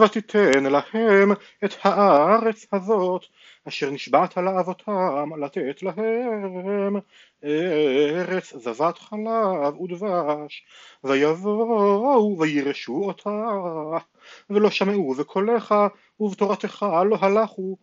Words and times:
ותיתן 0.00 0.64
להם 0.64 1.32
את 1.64 1.74
הארץ 1.82 2.66
הזאת 2.72 3.22
אשר 3.68 3.90
נשבעת 3.90 4.36
לאבותם 4.36 5.30
לתת 5.44 5.82
להם 5.82 6.96
ארץ 7.44 8.54
זבת 8.56 8.98
חלב 8.98 9.80
ודבש. 9.80 10.66
ויבואו 11.04 12.36
וירשו 12.38 13.04
אותה 13.04 13.48
ולא 14.50 14.70
שמעו 14.70 15.14
בקולך 15.14 15.74
ובתורתך 16.20 16.86
לא 17.10 17.16
הלכו 17.20 17.76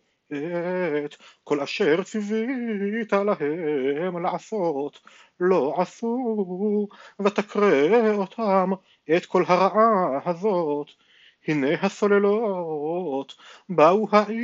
את 1.04 1.16
כל 1.44 1.60
אשר 1.60 2.02
ציווית 2.02 3.12
להם 3.12 4.22
לעשות. 4.22 5.00
לא 5.40 5.74
עשו 5.78 6.88
ותקרא 7.20 8.12
אותם 8.12 8.70
את 9.16 9.26
כל 9.26 9.44
הרעה 9.48 10.20
הזאת 10.24 10.86
הנה 11.48 11.68
הסוללות 11.82 13.34
באו 13.68 14.08
העיר 14.12 14.40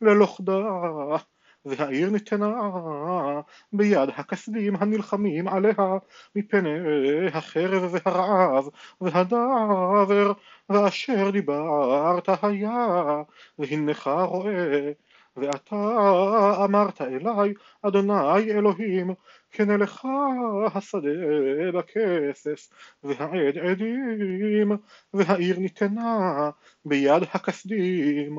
ללוכדה 0.00 0.62
והעיר 1.64 2.10
ניתנה 2.10 2.52
ביד 3.72 4.08
הכסדים 4.16 4.76
הנלחמים 4.76 5.48
עליה 5.48 5.74
מפני 6.36 6.78
החרב 7.32 7.94
והרעב 7.94 8.68
והדבר 9.00 10.32
ואשר 10.68 11.30
דיברת 11.30 12.28
היה 12.42 13.22
והנך 13.58 14.10
רואה 14.24 14.92
ואתה 15.36 16.64
אמרת 16.64 17.00
אלי 17.00 17.54
אדוני 17.82 18.50
אלוהים 18.50 19.14
כן 19.50 19.80
לך 19.80 20.06
השדה 20.74 21.70
בכסף 21.74 22.68
והעד 23.04 23.58
עדים 23.58 24.72
והעיר 25.14 25.58
ניתנה 25.58 26.50
ביד 26.84 27.22
הכסדים. 27.32 28.38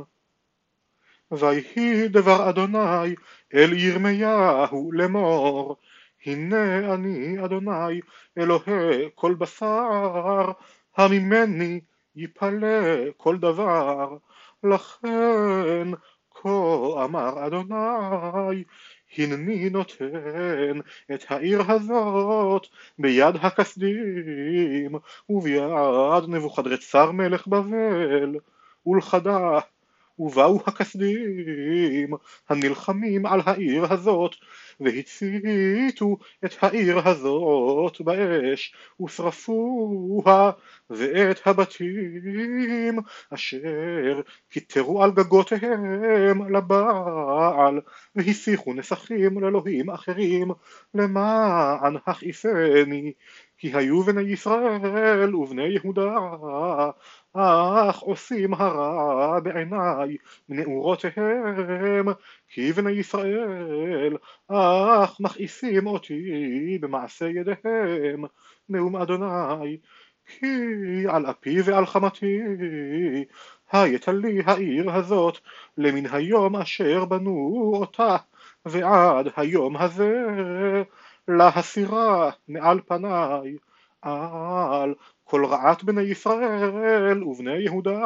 ויהי 1.32 2.08
דבר 2.08 2.50
אדוני 2.50 3.16
אל 3.54 3.74
ירמיהו 3.74 4.92
לאמור 4.92 5.78
הנה 6.26 6.94
אני 6.94 7.46
אדוני 7.46 8.02
אלוהי 8.38 9.10
כל 9.16 9.34
בשר 9.34 10.52
הממני 10.98 11.82
יפלא 12.16 13.12
כל 13.18 13.38
דבר. 13.38 14.18
לכן 14.64 15.88
כה 16.44 17.04
אמר 17.04 17.48
אדוני 17.48 18.64
הנני 19.18 19.70
נותן 19.70 20.80
את 21.14 21.26
העיר 21.30 21.72
הזאת 21.72 22.68
ביד 23.00 23.36
הכסדים 23.42 24.96
וביד 25.30 26.24
נבוכדרצר 26.28 27.12
מלך 27.12 27.48
בבל 27.48 28.36
ולכדה 28.86 29.60
ובאו 30.20 30.60
הכסדים 30.66 32.10
הנלחמים 32.50 33.26
על 33.26 33.42
העיר 33.46 33.94
הזאת 33.94 34.36
והציתו 34.80 36.18
את 36.46 36.56
העיר 36.62 37.08
הזאת 37.10 38.02
באש 38.02 38.76
ושרפוה 39.02 40.52
ואת 40.90 41.48
הבתים 41.48 43.00
אשר 43.34 44.22
כיתרו 44.50 45.04
על 45.04 45.12
גגותיהם 45.12 46.56
לבעל 46.56 47.80
והסיחו 48.16 48.74
נסכים 48.74 49.40
לאלוהים 49.40 49.90
אחרים 49.90 50.52
למען 50.94 51.96
הכעיסני 52.08 53.14
כי 53.58 53.72
היו 53.74 54.04
בני 54.04 54.22
ישראל 54.22 55.36
ובני 55.36 55.68
יהודה 55.68 56.16
אך 57.90 58.00
עושים 58.00 58.54
הרע 58.54 59.40
בעיניי 59.40 60.18
מנעורותיהם 60.50 62.08
כי 62.48 62.72
בני 62.72 62.92
ישראל 62.92 64.18
אך 64.48 65.20
מכעיסים 65.20 65.88
אותי 65.88 66.78
במעשה 66.82 67.26
ידיהם. 67.26 68.24
נאום 68.70 68.96
אדוני 68.96 69.78
כי 70.26 70.48
על 71.10 71.26
אפי 71.30 71.62
ועל 71.62 71.86
חמתי 71.86 72.40
הייתה 73.72 74.12
לי 74.12 74.42
העיר 74.46 74.92
הזאת 74.92 75.38
למן 75.78 76.06
היום 76.12 76.56
אשר 76.56 77.06
בנו 77.06 77.72
אותה 77.76 78.18
ועד 78.66 79.28
היום 79.36 79.78
הזה 79.78 80.26
להסירה 81.28 82.30
מעל 82.48 82.80
פניי 82.82 83.58
על 84.02 84.94
כל 85.34 85.46
רעת 85.46 85.84
בני 85.84 86.02
ישראל 86.02 87.24
ובני 87.24 87.58
יהודה 87.58 88.06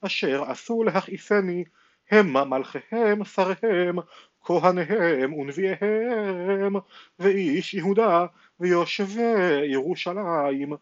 אשר 0.00 0.42
עשו 0.50 0.82
להכעיסני 0.82 1.64
המה 2.10 2.44
מלכיהם 2.44 3.24
שריהם 3.24 3.96
כהניהם 4.42 5.32
ונביאיהם 5.32 6.76
ואיש 7.18 7.74
יהודה 7.74 8.26
ויושבי 8.60 9.22
ירושלים 9.64 10.72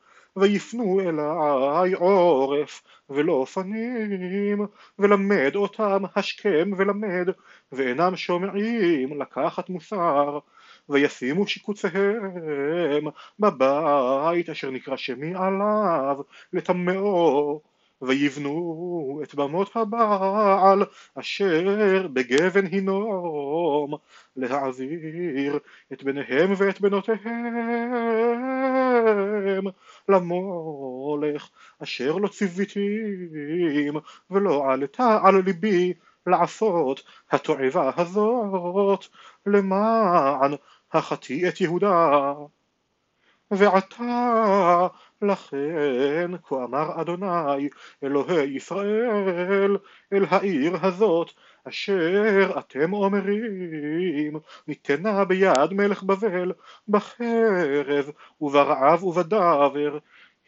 ויפנו 0.41 1.01
אליי 1.01 1.93
עורף 1.93 2.83
ולא 3.11 3.47
פנים 3.55 4.67
ולמד 4.99 5.53
אותם 5.57 6.03
השכם 6.17 6.71
ולמד 6.77 7.29
ואינם 7.73 8.17
שומעים 8.17 9.21
לקחת 9.21 9.69
מוסר 9.69 10.39
וישימו 10.89 11.47
שיקוציהם 11.47 13.05
בבית 13.39 14.49
אשר 14.51 14.71
נקרא 14.71 14.97
שמי 14.97 15.35
עליו 15.35 16.19
לטמאו 16.53 17.61
ויבנו 18.03 19.21
את 19.25 19.35
במות 19.35 19.77
הבעל 19.77 20.83
אשר 21.15 22.07
בגבן 22.13 22.67
הינום 22.67 23.95
להעביר 24.37 25.59
את 25.93 26.03
בניהם 26.03 26.53
ואת 26.57 26.81
בנותיהם 26.81 27.25
למולך 30.09 31.49
אשר 31.83 32.17
לא 32.17 32.29
ציוויתים 32.29 33.95
ולא 34.31 34.73
עלתה 34.73 35.19
על 35.25 35.35
ליבי 35.45 35.95
לעשות 36.27 37.03
התועבה 37.31 37.91
הזאת 37.97 39.05
למען 39.47 40.53
החטיא 40.93 41.49
את 41.49 41.61
יהודה 41.61 42.33
ועתה 43.51 44.87
לכן 45.23 46.31
כה 46.43 46.65
אמר 46.65 47.01
אדוני 47.01 47.69
אלוהי 48.05 48.45
ישראל 48.57 49.77
אל 50.13 50.25
העיר 50.31 50.77
הזאת 50.83 51.31
אשר 51.69 52.59
אתם 52.59 52.93
אומרים 52.93 54.41
ניתנה 54.69 55.25
ביד 55.25 55.73
מלך 55.73 56.03
בבל 56.03 56.53
בחרב 56.89 58.11
וברעב 58.41 59.05
ובדבר 59.05 59.99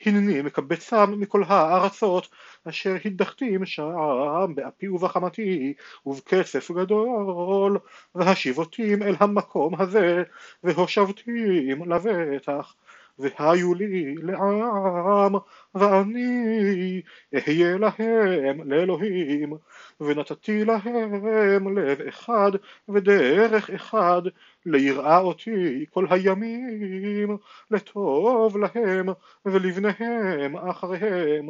הנני 0.07 0.43
מקבצם 0.43 1.21
מכל 1.21 1.43
הארצות 1.47 2.29
אשר 2.69 2.97
הדחתים 3.05 3.67
שם 3.67 4.53
באפי 4.55 4.89
ובחמתי 4.89 5.75
ובכסף 6.07 6.71
גדול 6.71 7.79
והשיבותים 8.15 9.03
אל 9.03 9.15
המקום 9.21 9.81
הזה 9.81 10.23
והושבתים 10.65 11.93
לבטח 11.93 12.75
והיו 13.19 13.75
לי 13.75 14.15
לעם 14.15 15.35
ואני 15.75 17.03
אהיה 17.35 17.77
להם 17.79 18.71
לאלוהים 18.71 19.53
ונתתי 20.01 20.65
להם 20.65 21.79
לב 21.79 22.01
אחד 22.01 22.51
ודרך 22.89 23.71
אחד 23.71 24.23
ליראה 24.67 25.19
אותי 25.19 25.85
כל 25.91 26.07
הימים 26.11 27.37
לטוב 27.71 28.57
להם 28.57 29.09
ולבניהם 29.45 30.57
אחריהם 30.57 31.49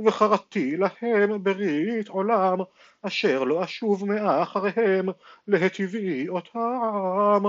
וחרתי 0.00 0.76
להם 0.76 1.42
ברית 1.44 2.08
עולם 2.08 2.58
אשר 3.02 3.44
לא 3.44 3.64
אשוב 3.64 4.04
מאחריהם 4.04 5.08
להטיבי 5.48 6.28
אותם 6.28 7.42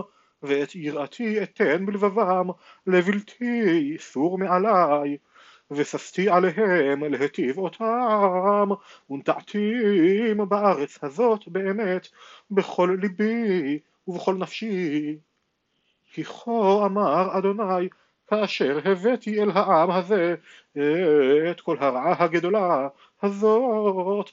ואת 0.44 0.76
יראתי 0.76 1.44
אתן 1.44 1.86
בלבבם 1.86 2.48
לבלתי 2.88 3.98
סור 4.00 4.38
מעלי 4.38 5.18
וששתי 5.72 6.30
עליהם 6.30 7.04
להטיב 7.04 7.58
אותם 7.58 8.70
ונטעתים 9.10 10.50
בארץ 10.50 11.04
הזאת 11.04 11.48
באמת 11.48 12.08
בכל 12.52 12.98
ליבי 13.02 13.80
ובכל 14.08 14.36
נפשי 14.36 15.18
כי 16.12 16.24
כה 16.24 16.86
אמר 16.86 17.38
אדוני 17.38 17.90
כאשר 18.28 18.80
הבאתי 18.86 19.44
אל 19.44 19.52
העם 19.52 19.92
הזה 19.92 20.36
את 21.52 21.62
כל 21.62 21.78
הרעה 21.80 22.24
הגדולה 22.24 22.88
הזאת 23.24 24.30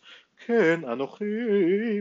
כן 0.46 0.80
אנוכי 0.92 1.24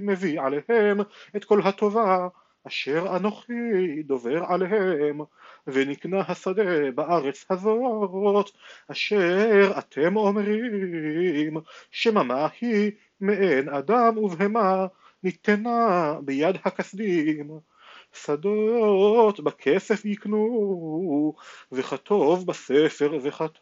מביא 0.01 0.41
עליהם 0.41 0.99
את 1.35 1.45
כל 1.45 1.61
הטובה 1.63 2.27
אשר 2.67 3.15
אנוכי 3.15 4.03
דובר 4.03 4.43
עליהם, 4.47 5.21
ונקנה 5.67 6.21
השדה 6.27 6.91
בארץ 6.91 7.45
הזאת, 7.49 8.51
אשר 8.87 9.71
אתם 9.79 10.15
אומרים, 10.15 11.57
שממה 11.91 12.47
היא 12.61 12.91
מעין 13.21 13.69
אדם 13.69 14.17
ובהמה, 14.17 14.87
ניתנה 15.23 16.15
ביד 16.23 16.55
הכסדים. 16.65 17.59
שדות 18.13 19.39
בכסף 19.39 20.05
יקנו, 20.05 21.33
וכתוב 21.71 22.45
בספר 22.45 23.17
וכתום, 23.23 23.61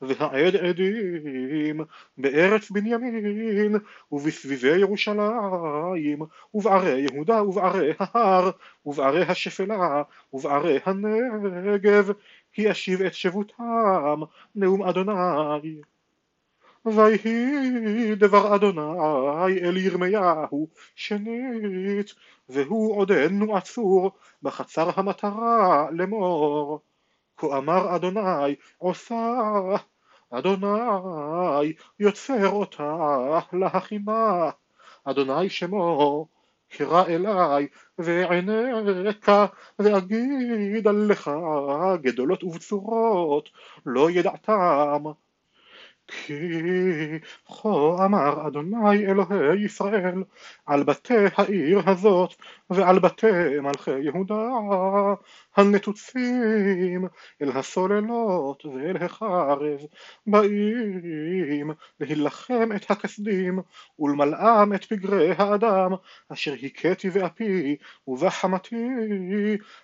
והעד 0.00 0.56
עדים 0.56 1.80
בארץ 2.18 2.70
בנימין, 2.70 3.74
ובסביבי 4.12 4.78
ירושלים, 4.78 6.18
ובערי 6.54 7.00
יהודה 7.00 7.42
ובערי 7.42 7.92
ההר, 7.98 8.50
ובערי 8.86 9.22
השפלה, 9.22 10.02
ובערי 10.32 10.78
הנגב, 10.84 12.10
כי 12.52 12.70
אשיב 12.70 13.02
את 13.02 13.14
שבותם, 13.14 14.20
נאום 14.54 14.82
אדוני. 14.82 15.80
ויהי 16.86 18.14
דבר 18.14 18.54
אדוני 18.54 19.60
אל 19.62 19.76
ירמיהו 19.76 20.68
שנית 20.94 22.14
והוא 22.48 22.96
עודנו 22.96 23.56
עצור 23.56 24.10
בחצר 24.42 24.90
המטרה 24.96 25.86
לאמור. 25.90 26.80
כה 27.36 27.58
אמר 27.58 27.96
אדוני 27.96 28.54
עושה 28.78 29.40
אדוני 30.30 31.74
יוצר 31.98 32.48
אותה 32.48 32.96
להכינה. 33.52 34.50
אדוני 35.04 35.50
שמו 35.50 36.26
קרא 36.68 37.04
אליי 37.06 37.66
ואענקה 37.98 39.46
ואגיד 39.78 40.88
עליך 40.88 41.30
גדולות 42.02 42.44
ובצורות 42.44 43.48
לא 43.86 44.10
ידעתם 44.10 45.04
כי 46.12 47.18
כה 47.46 48.04
אמר 48.04 48.46
אדוני 48.46 49.06
אלוהי 49.06 49.64
ישראל 49.64 50.22
על 50.66 50.82
בתי 50.82 51.14
העיר 51.36 51.90
הזאת 51.90 52.34
ועל 52.70 52.98
בתי 52.98 53.60
מלכי 53.62 53.98
יהודה 53.98 54.48
הנתוצים 55.56 57.08
אל 57.42 57.50
הסוללות 57.54 58.66
ואל 58.66 58.96
החרב 58.96 59.80
באים 60.26 61.70
להילחם 62.00 62.68
את 62.76 62.90
הכסדים 62.90 63.58
ולמלאם 63.98 64.74
את 64.74 64.84
פגרי 64.84 65.32
האדם 65.38 65.92
אשר 66.32 66.54
הכיתי 66.62 67.10
באפי 67.10 67.76
ובחמתי 68.06 68.86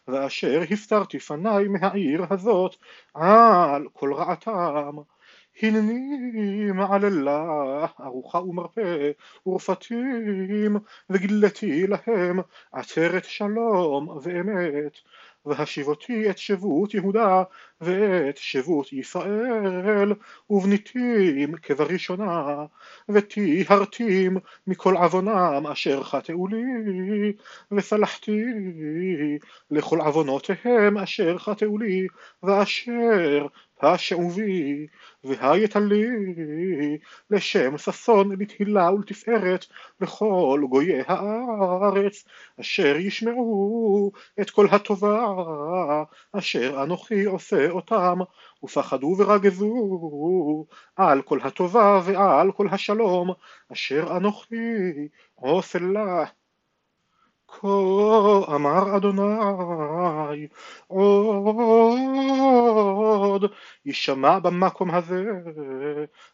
ואשר 0.08 0.62
הסתרתי 0.70 1.18
פניי 1.18 1.68
מהעיר 1.68 2.26
הזאת 2.30 2.76
על 3.14 3.88
כל 3.92 4.14
רעתם 4.14 4.96
הנני 5.62 6.72
מעללה 6.74 7.86
ארוחה 8.00 8.38
ומרפא 8.42 9.10
ורפתים 9.46 10.76
וגילתי 11.10 11.86
להם 11.86 12.40
עצרת 12.72 13.24
שלום 13.24 14.08
ואמת 14.22 14.92
והשיבותי 15.46 16.30
את 16.30 16.38
שבות 16.38 16.94
יהודה 16.94 17.42
ואת 17.80 18.36
שבות 18.36 18.92
ישראל 18.92 20.14
ובניתים 20.50 21.56
כבראשונה 21.62 22.64
וטיהרתים 23.08 24.36
מכל 24.66 24.96
עוונם 24.96 25.66
אשר 25.72 26.02
חטאו 26.02 26.46
לי 26.46 26.62
וסלחתי 27.72 28.44
לכל 29.70 30.00
עוונותיהם 30.00 30.98
אשר 30.98 31.38
חטאו 31.38 31.78
לי 31.78 32.06
ואשר 32.42 33.46
פשעו 33.78 34.30
בי 34.30 34.86
והייתה 35.24 35.80
לי 35.80 36.06
לשם 37.30 37.78
ששון 37.78 38.32
לתהילה 38.40 38.92
ולתפארת 38.92 39.66
לכל 40.00 40.62
גויי 40.68 41.02
הארץ 41.06 42.24
אשר 42.60 42.96
ישמעו 42.96 44.12
את 44.40 44.50
כל 44.50 44.66
הטובה 44.70 45.27
אשר 46.32 46.82
אנוכי 46.82 47.24
עושה 47.24 47.70
אותם 47.70 48.18
ופחדו 48.64 49.14
ורגזו 49.18 50.66
על 50.96 51.22
כל 51.22 51.38
הטובה 51.42 52.00
ועל 52.04 52.52
כל 52.52 52.66
השלום 52.70 53.32
אשר 53.72 54.16
אנוכי 54.16 55.08
עושה 55.34 55.78
לה. 55.78 56.24
כה 57.48 57.66
אמר 58.54 58.96
אדוני 58.96 60.46
עוד 60.86 63.44
יישמע 63.84 64.38
במקום 64.38 64.90
הזה 64.90 65.24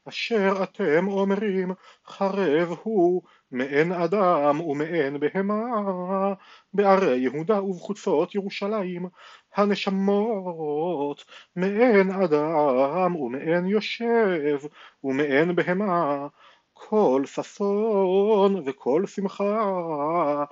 אשר 0.08 0.62
אתם 0.62 1.08
אומרים 1.08 1.72
חרב 2.06 2.76
הוא 2.82 3.22
מעין 3.54 3.92
אדם 3.92 4.60
ומעין 4.60 5.20
בהמה 5.20 6.34
בערי 6.74 7.16
יהודה 7.18 7.62
ובחוצות 7.62 8.34
ירושלים. 8.34 9.08
הנשמות 9.56 11.24
מעין 11.56 12.10
אדם 12.10 13.16
ומעין 13.16 13.66
יושב 13.66 14.58
ומעין 15.04 15.56
בהמה. 15.56 16.26
כל 16.72 17.22
ששון 17.26 18.62
וכל 18.66 19.06
שמחה 19.06 20.44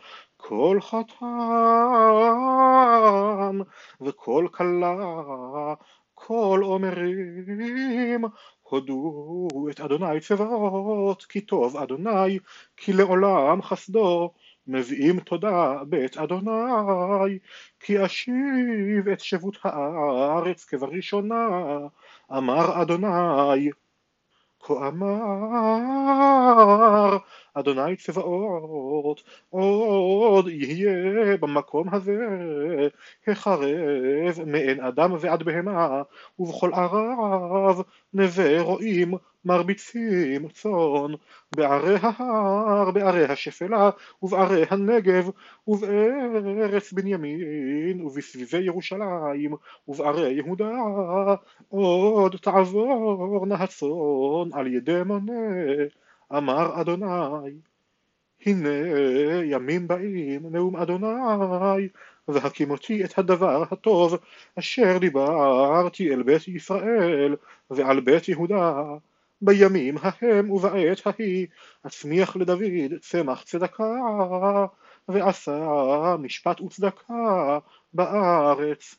כל 0.43 0.79
חתן 0.81 1.27
וכל 4.01 4.47
כלה, 4.53 4.95
כל 6.15 6.61
אומרים, 6.65 8.25
הודו 8.73 9.49
את 9.71 9.81
אדוני 9.81 10.21
צבאות, 10.21 11.25
כי 11.25 11.41
טוב 11.41 11.77
אדוני, 11.77 12.39
כי 12.77 12.93
לעולם 12.93 13.63
חסדו, 13.63 14.33
מביאים 14.67 15.21
תודה 15.21 15.75
בית 15.89 16.17
אדוני, 16.17 17.39
כי 17.81 18.05
אשיב 18.05 19.09
את 19.13 19.21
שבות 19.21 19.59
הארץ 19.65 20.65
כבראשונה, 20.65 21.49
אמר 22.37 22.83
אדוני. 22.83 23.71
כה 24.63 24.89
אמר 24.89 25.89
אדוני 27.55 27.97
צבאות 27.97 29.23
עוד 29.51 30.49
יהיה 30.49 31.37
במקום 31.37 31.95
הזה 31.95 32.17
החרב 33.27 34.45
מעין 34.47 34.81
אדם 34.81 35.13
ועד 35.21 35.43
בהמה 35.43 36.03
ובכל 36.39 36.75
ערב 36.75 37.83
נווה 38.13 38.61
רועים 38.61 39.15
מרביצים 39.45 40.49
צאן 40.49 41.15
בערי 41.57 41.97
ההר, 42.03 42.91
בערי 42.91 43.25
השפלה 43.25 43.91
ובערי 44.23 44.65
הנגב 44.71 45.31
ובארץ 45.69 46.93
בנימין 46.93 48.01
ובסביבי 48.05 48.59
ירושלים 48.59 49.55
ובערי 49.89 50.33
יהודה. 50.33 50.71
עוד 51.69 52.37
תעבורנה 52.43 53.55
הצאן 53.55 54.53
על 54.53 54.67
ידי 54.67 55.03
מונה 55.07 55.33
אמר 56.33 56.81
אדוני. 56.81 57.53
הנה 58.47 58.69
ימים 59.45 59.89
באים 59.89 60.47
נאום 60.51 60.77
אדוני 60.77 61.89
והקימותי 62.29 63.05
את 63.05 63.19
הדבר 63.19 63.65
הטוב 63.71 64.19
אשר 64.59 64.99
דיברתי 64.99 66.15
אל 66.15 66.23
בית 66.23 66.49
ישראל 66.49 67.37
ועל 67.71 68.01
בית 68.01 68.29
יהודה 68.29 68.83
בימים 69.43 69.95
ההם 70.03 70.51
ובעת 70.51 71.07
ההיא 71.07 71.47
אצמיח 71.87 72.37
לדוד 72.37 72.93
צמח 73.01 73.43
צדקה 73.43 73.95
ועשה 75.09 76.17
משפט 76.19 76.61
וצדקה 76.61 77.59
בארץ 77.93 78.95